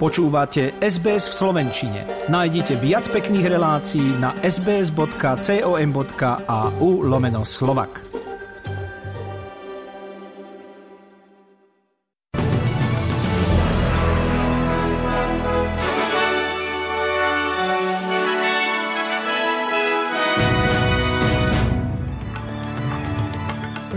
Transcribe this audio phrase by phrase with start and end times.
[0.00, 2.08] Počúvate SBS v Slovenčine.
[2.32, 5.04] Nájdite viac pekných relácií na sbs.com.au
[7.04, 8.00] lomeno slovak.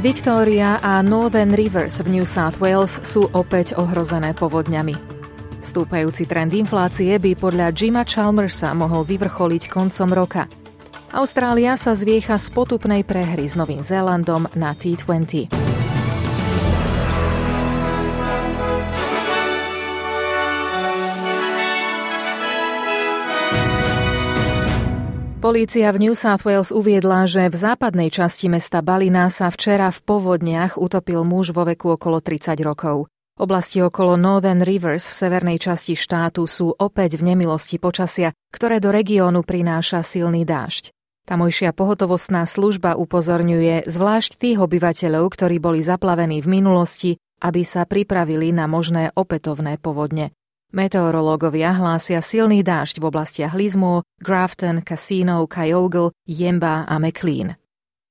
[0.03, 5.12] Victoria a Northern Rivers v New South Wales sú opäť ohrozené povodňami.
[5.63, 10.51] Stúpajúci trend inflácie by podľa Jima Chalmersa mohol vyvrcholiť koncom roka.
[11.15, 15.47] Austrália sa zviecha z potupnej prehry s Novým Zélandom na T20.
[25.43, 29.99] Polícia v New South Wales uviedla, že v západnej časti mesta Balina sa včera v
[30.01, 33.12] povodniach utopil muž vo veku okolo 30 rokov.
[33.33, 38.93] Oblasti okolo Northern Rivers v severnej časti štátu sú opäť v nemilosti počasia, ktoré do
[38.93, 40.93] regiónu prináša silný dážď.
[41.25, 48.53] Tamojšia pohotovostná služba upozorňuje zvlášť tých obyvateľov, ktorí boli zaplavení v minulosti, aby sa pripravili
[48.53, 50.29] na možné opätovné povodne.
[50.69, 57.57] Meteorológovia hlásia silný dážď v oblastiach Lismore, Grafton, Casino, Kyogle, Jemba a McLean.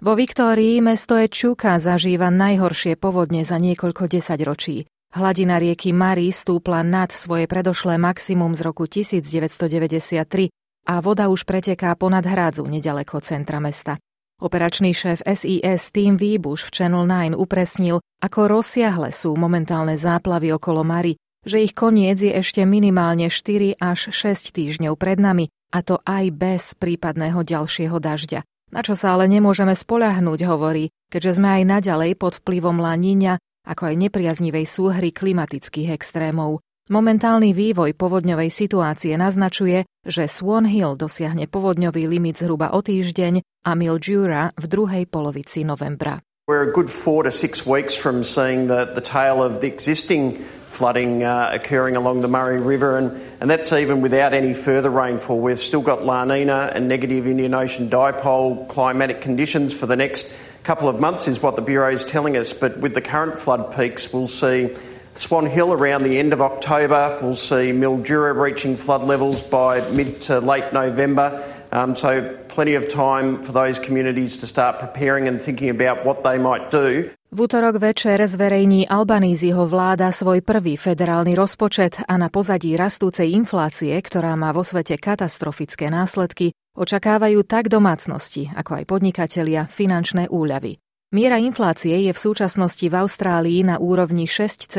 [0.02, 4.90] Vo Viktórii mesto Ečuka zažíva najhoršie povodne za niekoľko desaťročí.
[5.12, 10.48] Hladina rieky Mary stúpla nad svoje predošlé maximum z roku 1993
[10.88, 14.00] a voda už preteká ponad hrádzu nedaleko centra mesta.
[14.40, 20.80] Operačný šéf SIS Tim Výbuš v Channel 9 upresnil, ako rozsiahle sú momentálne záplavy okolo
[20.80, 26.00] Mary, že ich koniec je ešte minimálne 4 až 6 týždňov pred nami, a to
[26.08, 28.48] aj bez prípadného ďalšieho dažďa.
[28.72, 33.92] Na čo sa ale nemôžeme spoľahnúť, hovorí, keďže sme aj naďalej pod vplyvom Laníňa ako
[33.92, 36.62] aj nepriaznivej súhry klimatických extrémov.
[36.90, 43.70] Momentálny vývoj povodňovej situácie naznačuje, že Swan Hill dosiahne povodňový limit zhruba o týždeň a
[43.78, 46.18] Mildura v druhej polovici novembra.
[46.50, 50.42] We're a good four to six weeks from seeing the, the tail of the existing
[50.66, 55.38] flooding uh, occurring along the Murray River, and, and that's even without any further rainfall.
[55.38, 60.34] We've still got La Nina and negative Indian Ocean dipole climatic conditions for the next
[60.62, 62.52] couple of months, is what the Bureau is telling us.
[62.52, 64.74] But with the current flood peaks, we'll see
[65.14, 67.18] Swan Hill around the end of October.
[67.20, 71.42] We'll see Mildura reaching flood levels by mid to late November.
[71.72, 76.22] Um, so, plenty of time for those communities to start preparing and thinking about what
[76.22, 77.08] they might do.
[77.32, 83.96] V útorok večer zverejní Albaníziho vláda svoj prvý federálny rozpočet a na pozadí rastúcej inflácie,
[84.04, 90.80] ktorá má vo svete katastrofické následky, Očakávajú tak domácnosti, ako aj podnikatelia finančné úľavy.
[91.12, 94.72] Miera inflácie je v súčasnosti v Austrálii na úrovni 6,1%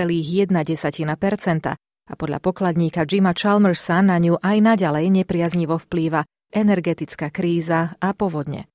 [1.78, 8.66] a podľa pokladníka Jima Chalmersa na ňu aj naďalej nepriaznivo vplýva energetická kríza a povodne.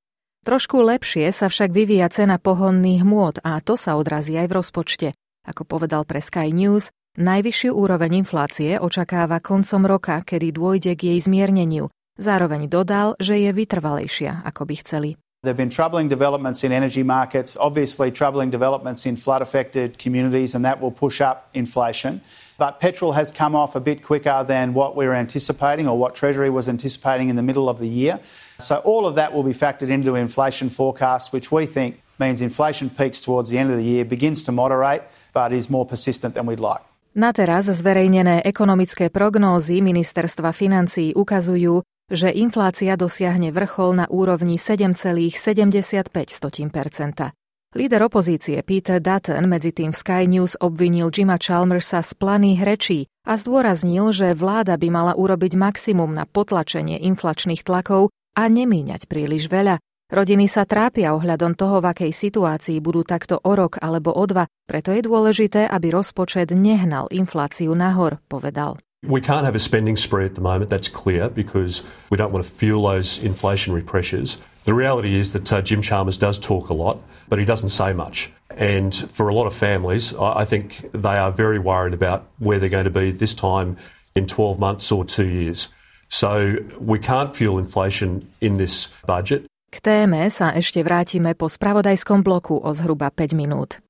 [0.47, 5.09] Trošku lepšie sa však vyvíja cena pohonných hmôt a to sa odrazí aj v rozpočte.
[5.43, 11.19] Ako povedal pre Sky News, najvyššiu úroveň inflácie očakáva koncom roka, kedy dôjde k jej
[11.19, 15.11] zmierneniu Zároveň dodal, že je vytrvalejšia, ako by chceli.
[15.47, 20.59] There have been troubling developments in energy markets, obviously troubling developments in flood affected communities,
[20.59, 22.19] and that will push up inflation.
[22.59, 26.19] But petrol has come off a bit quicker than what we were anticipating or what
[26.19, 28.19] Treasury was anticipating in the middle of the year.
[28.59, 32.91] So all of that will be factored into inflation forecasts, which we think means inflation
[32.91, 36.51] peaks towards the end of the year, begins to moderate, but is more persistent than
[36.51, 36.83] we'd like.
[37.15, 47.37] Na teraz zverejnené ekonomické prognózy ministerstva financií ukazujú, že inflácia dosiahne vrchol na úrovni 7,75%
[47.77, 52.99] Líder opozície Peter Dutton medzi tým v Sky News obvinil Jima Chalmersa z planých rečí
[53.29, 59.53] a zdôraznil, že vláda by mala urobiť maximum na potlačenie inflačných tlakov a nemíňať príliš
[59.53, 59.77] veľa.
[60.09, 64.49] Rodiny sa trápia ohľadom toho, v akej situácii budú takto o rok alebo o dva,
[64.65, 68.81] preto je dôležité, aby rozpočet nehnal infláciu nahor, povedal.
[69.07, 72.45] We can't have a spending spree at the moment, that's clear, because we don't want
[72.45, 74.39] to fuel those inflationary pressures.
[74.65, 76.99] The reality is that uh, Jim Chalmers does talk a lot,
[77.29, 78.29] but he doesn't say much.
[78.51, 82.69] And for a lot of families, I think they are very worried about where they're
[82.69, 83.77] going to be this time
[84.17, 85.69] in 12 months or two years.
[86.09, 89.47] So we can't fuel inflation in this budget.
[89.71, 93.85] K téme sa ešte vrátime po spravodajskom bloku o zhruba 5 minút.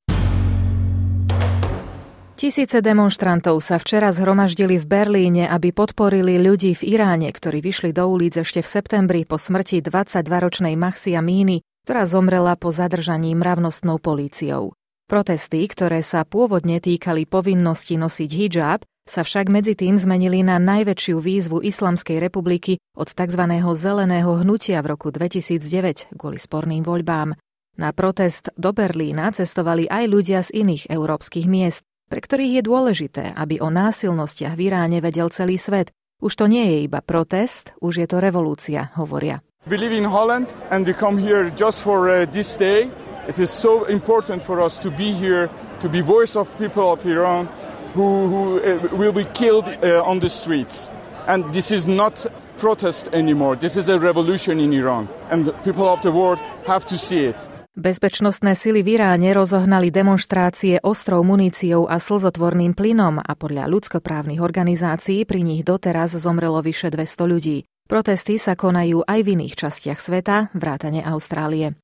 [2.38, 8.06] Tisíce demonstrantov sa včera zhromaždili v Berlíne, aby podporili ľudí v Iráne, ktorí vyšli do
[8.06, 14.70] ulic ešte v septembri po smrti 22-ročnej Maxia Míny, ktorá zomrela po zadržaní mravnostnou políciou.
[15.10, 21.18] Protesty, ktoré sa pôvodne týkali povinnosti nosiť hijab, sa však medzi tým zmenili na najväčšiu
[21.18, 23.42] výzvu Islamskej republiky od tzv.
[23.74, 27.34] zeleného hnutia v roku 2009 kvôli sporným voľbám.
[27.78, 33.24] Na protest do Berlína cestovali aj ľudia z iných európskych miest, pre ktorých je dôležité,
[33.36, 35.92] aby o násilnostiach v Iráne vedel celý svet.
[36.18, 39.44] Už to nie je iba protest, už je to revolúcia, hovoria.
[39.68, 42.90] We live in Holland and we come here just for uh, this day.
[43.28, 47.04] It is so important for us to be here, to be voice of people of
[47.04, 47.46] Iran
[47.92, 50.90] who, who uh, will be killed uh, on the streets.
[51.28, 52.24] And this is not
[52.56, 53.56] protest anymore.
[53.56, 55.08] This is a revolution in Iran.
[55.30, 57.48] And people of the world have to see it.
[57.78, 65.22] Bezpečnostné sily v Iráne rozohnali demonstrácie ostrou muníciou a slzotvorným plynom a podľa ľudskoprávnych organizácií
[65.22, 67.70] pri nich doteraz zomrelo vyše 200 ľudí.
[67.86, 71.78] Protesty sa konajú aj v iných častiach sveta, vrátane Austrálie.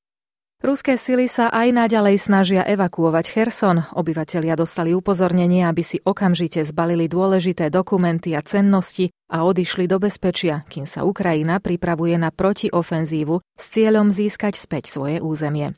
[0.59, 3.87] Ruské sily sa aj naďalej snažia evakuovať Cherson.
[3.95, 10.67] Obyvatelia dostali upozornenie, aby si okamžite zbalili dôležité dokumenty a cennosti a odišli do bezpečia,
[10.67, 15.71] kým sa Ukrajina pripravuje na protiofenzívu s cieľom získať späť svoje územie.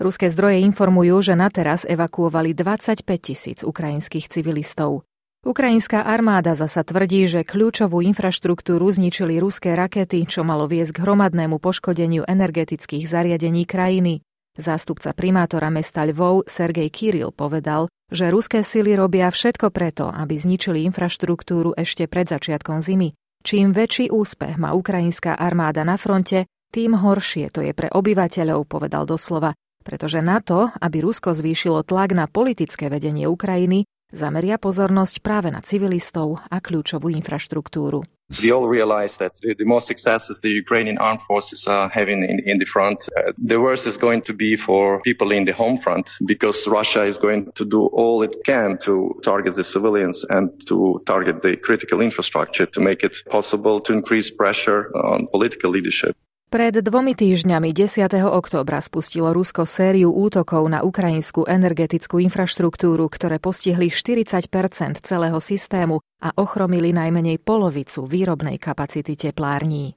[0.00, 5.04] Ruské zdroje informujú, že na teraz evakuovali 25 tisíc ukrajinských civilistov.
[5.44, 11.60] Ukrajinská armáda zasa tvrdí, že kľúčovú infraštruktúru zničili ruské rakety, čo malo viesť k hromadnému
[11.60, 14.24] poškodeniu energetických zariadení krajiny.
[14.56, 20.80] Zástupca primátora mesta Lvov Sergej Kiril povedal, že ruské sily robia všetko preto, aby zničili
[20.88, 23.12] infraštruktúru ešte pred začiatkom zimy.
[23.44, 29.04] Čím väčší úspech má ukrajinská armáda na fronte, tým horšie to je pre obyvateľov, povedal
[29.04, 35.54] doslova, pretože na to, aby Rusko zvýšilo tlak na politické vedenie Ukrajiny, Zameria pozornosť práve
[35.54, 38.02] na civilistov a kľúčovú infraštruktúru.
[38.42, 42.58] We all realize that the more successes the Ukrainian armed forces are having in, in
[42.58, 46.10] the front, uh, the worse is going to be for people in the home front
[46.26, 51.02] because Russia is going to do all it can to target the civilians and to
[51.06, 56.14] target the critical infrastructure to make it possible to increase pressure on political leadership.
[56.50, 58.10] Pred dvomi týždňami 10.
[58.26, 64.50] októbra spustilo Rusko sériu útokov na ukrajinskú energetickú infraštruktúru, ktoré postihli 40%
[64.98, 69.94] celého systému a ochromili najmenej polovicu výrobnej kapacity teplární.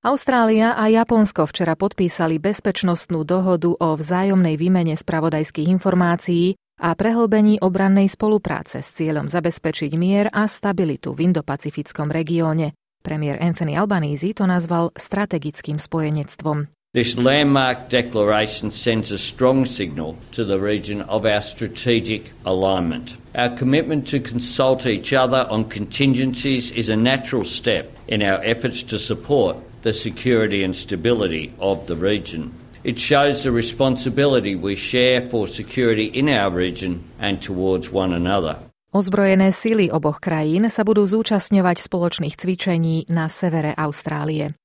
[0.00, 8.08] Austrália a Japonsko včera podpísali bezpečnostnú dohodu o vzájomnej výmene spravodajských informácií a prehlbení obrannej
[8.08, 12.79] spolupráce s cieľom zabezpečiť mier a stabilitu v Indopacifickom regióne.
[13.02, 16.68] Premiér Anthony Albanese to nazval strategickým spojenectvom.
[16.92, 23.14] This landmark declaration sends a strong signal to the region of our strategic alignment.
[23.34, 28.82] Our commitment to consult each other on contingencies is a natural step in our efforts
[28.90, 32.52] to support the security and stability of the region.
[32.82, 38.58] It shows the responsibility we share for security in our region and towards one another.
[38.90, 44.58] Ozbrojené sily oboch krajín sa budú zúčastňovať spoločných cvičení na severe Austrálie.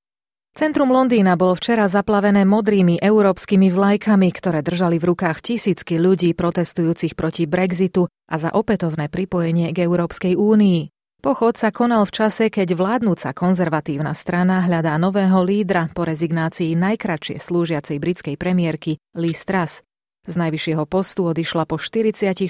[0.58, 7.14] Centrum Londýna bolo včera zaplavené modrými európskymi vlajkami, ktoré držali v rukách tisícky ľudí protestujúcich
[7.14, 10.90] proti Brexitu a za opätovné pripojenie k Európskej únii.
[11.22, 17.38] Pochod sa konal v čase, keď vládnúca konzervatívna strana hľadá nového lídra po rezignácii najkračšie
[17.38, 19.85] slúžiacej britskej premiérky Liz Truss.
[20.26, 22.50] Z najvyššieho postu odišla po 44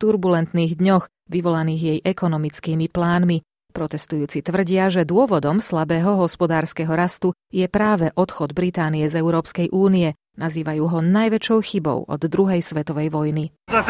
[0.00, 3.44] turbulentných dňoch, vyvolaných jej ekonomickými plánmi.
[3.70, 10.16] Protestujúci tvrdia, že dôvodom slabého hospodárskeho rastu je práve odchod Británie z Európskej únie.
[10.40, 13.52] Nazývajú ho najväčšou chybou od druhej svetovej vojny.
[13.68, 13.86] Of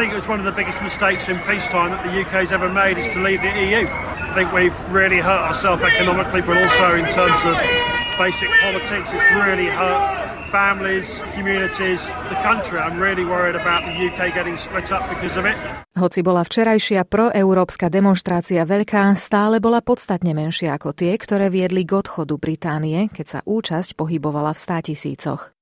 [8.21, 10.20] basic politics, it's really hurt
[10.51, 12.77] families, communities, the country.
[12.77, 15.55] I'm really worried about the UK getting split up because of it.
[15.95, 21.99] Hoci bola včerajšia proeurópska demonstrácia veľká, stále bola podstatne menšia ako tie, ktoré viedli k
[21.99, 25.55] odchodu Británie, keď sa účasť pohybovala v státisícoch.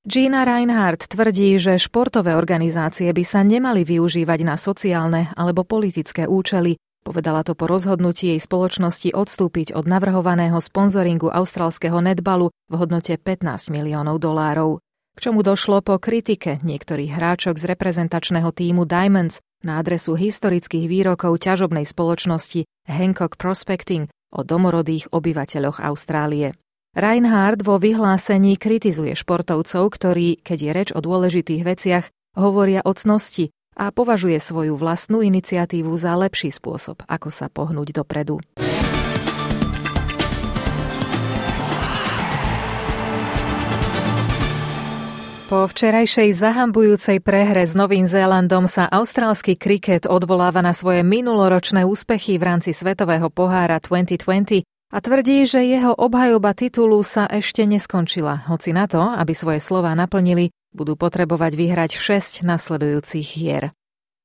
[0.00, 6.80] Gina Reinhardt tvrdí, že športové organizácie by sa nemali využívať na sociálne alebo politické účely,
[7.00, 13.72] Povedala to po rozhodnutí jej spoločnosti odstúpiť od navrhovaného sponzoringu austrálskeho netbalu v hodnote 15
[13.72, 14.84] miliónov dolárov.
[15.16, 21.40] K čomu došlo po kritike niektorých hráčok z reprezentačného týmu Diamonds na adresu historických výrokov
[21.40, 26.52] ťažobnej spoločnosti Hancock Prospecting o domorodých obyvateľoch Austrálie.
[26.90, 32.04] Reinhard vo vyhlásení kritizuje športovcov, ktorí, keď je reč o dôležitých veciach,
[32.34, 38.38] hovoria o cnosti a považuje svoju vlastnú iniciatívu za lepší spôsob, ako sa pohnúť dopredu.
[45.50, 52.38] Po včerajšej zahambujúcej prehre s Novým Zélandom sa austrálsky kriket odvoláva na svoje minuloročné úspechy
[52.38, 54.62] v rámci Svetového pohára 2020
[54.94, 59.90] a tvrdí, že jeho obhajoba titulu sa ešte neskončila, hoci na to, aby svoje slova
[59.98, 63.74] naplnili, budú potrebovať vyhrať 6 nasledujúcich hier.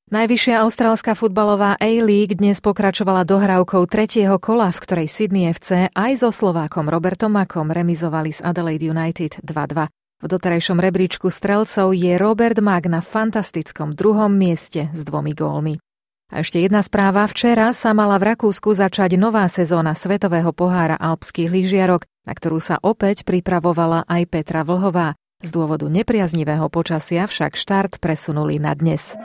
[0.06, 6.30] Najvyššia austrálska futbalová A-League dnes pokračovala dohrávkou tretieho kola, v ktorej Sydney FC aj so
[6.30, 9.90] Slovákom Robertom Makom remizovali s Adelaide United 2-2.
[10.22, 15.82] V doterajšom rebríčku strelcov je Robert Mag na fantastickom druhom mieste s dvomi gólmi.
[16.30, 17.26] A ešte jedna správa.
[17.26, 22.78] Včera sa mala v Rakúsku začať nová sezóna Svetového pohára alpských lyžiarok, na ktorú sa
[22.82, 25.18] opäť pripravovala aj Petra Vlhová.
[25.44, 29.20] Z dôvodu nepriaznivého počasia však štart presunuli na dnes.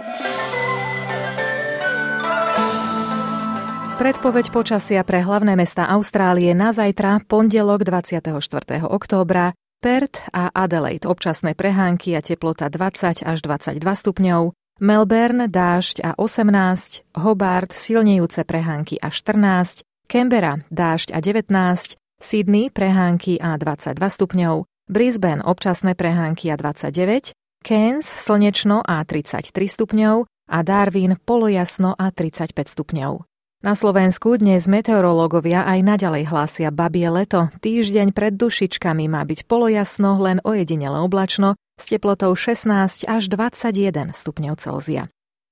[4.01, 8.43] Predpoveď počasia pre hlavné mesta Austrálie na zajtra, pondelok 24.
[8.89, 16.11] októbra, Perth a Adelaide občasné prehánky a teplota 20 až 22 stupňov, Melbourne dážď a
[16.17, 24.65] 18, Hobart silnejúce prehánky a 14, Canberra dážď a 19, Sydney prehánky a 22 stupňov,
[24.91, 27.31] Brisbane občasné prehánky a 29,
[27.63, 33.23] Cairns slnečno a 33 stupňov a Darwin polojasno a 35 stupňov.
[33.63, 37.55] Na Slovensku dnes meteorológovia aj naďalej hlásia babie leto.
[37.63, 44.59] Týždeň pred dušičkami má byť polojasno, len ojedinele oblačno, s teplotou 16 až 21 stupňov
[44.59, 45.07] Celzia.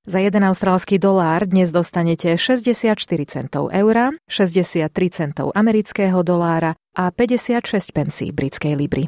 [0.08, 2.96] Za jeden austrálsky dolár dnes dostanete 64
[3.28, 9.06] centov eura, 63 centov amerického dolára a 56 pencí britskej libry.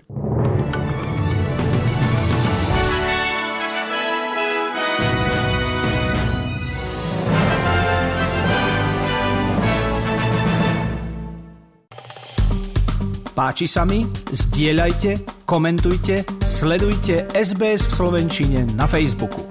[13.35, 14.05] Páči sa mi?
[14.31, 19.50] Zdieľajte, komentujte, sledujte SBS v Slovenčine na Facebooku.